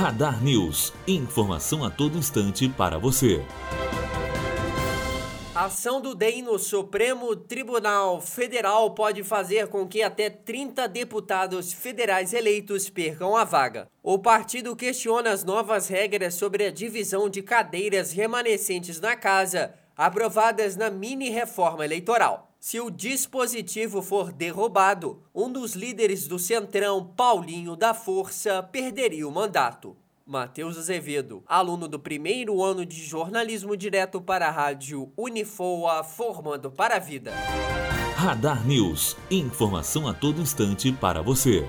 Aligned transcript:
Radar 0.00 0.42
News. 0.42 0.94
Informação 1.06 1.84
a 1.84 1.90
todo 1.90 2.16
instante 2.16 2.66
para 2.70 2.98
você. 2.98 3.44
A 5.54 5.66
ação 5.66 6.00
do 6.00 6.14
DEM 6.14 6.40
no 6.40 6.58
Supremo 6.58 7.36
Tribunal 7.36 8.18
Federal 8.18 8.94
pode 8.94 9.22
fazer 9.22 9.66
com 9.66 9.86
que 9.86 10.02
até 10.02 10.30
30 10.30 10.88
deputados 10.88 11.74
federais 11.74 12.32
eleitos 12.32 12.88
percam 12.88 13.36
a 13.36 13.44
vaga. 13.44 13.88
O 14.02 14.18
partido 14.18 14.74
questiona 14.74 15.32
as 15.32 15.44
novas 15.44 15.88
regras 15.88 16.32
sobre 16.32 16.64
a 16.64 16.72
divisão 16.72 17.28
de 17.28 17.42
cadeiras 17.42 18.10
remanescentes 18.10 18.98
na 19.00 19.14
casa, 19.14 19.74
aprovadas 19.94 20.76
na 20.76 20.88
mini-reforma 20.88 21.84
eleitoral. 21.84 22.49
Se 22.60 22.78
o 22.78 22.90
dispositivo 22.90 24.02
for 24.02 24.30
derrubado, 24.30 25.22
um 25.34 25.50
dos 25.50 25.72
líderes 25.72 26.28
do 26.28 26.38
Centrão, 26.38 27.02
Paulinho 27.16 27.74
da 27.74 27.94
Força, 27.94 28.62
perderia 28.62 29.26
o 29.26 29.32
mandato. 29.32 29.96
Matheus 30.26 30.76
Azevedo, 30.76 31.42
aluno 31.46 31.88
do 31.88 31.98
primeiro 31.98 32.62
ano 32.62 32.84
de 32.84 33.02
jornalismo 33.02 33.74
direto 33.74 34.20
para 34.20 34.46
a 34.46 34.50
rádio 34.50 35.10
Unifoa, 35.16 36.04
formando 36.04 36.70
para 36.70 36.96
a 36.96 36.98
vida. 36.98 37.32
Radar 38.14 38.66
News. 38.66 39.16
Informação 39.30 40.06
a 40.06 40.12
todo 40.12 40.42
instante 40.42 40.92
para 40.92 41.22
você. 41.22 41.66